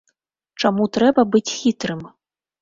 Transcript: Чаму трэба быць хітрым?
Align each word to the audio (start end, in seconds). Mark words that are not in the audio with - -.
Чаму 0.63 0.87
трэба 0.97 1.21
быць 1.35 1.55
хітрым? 1.59 2.01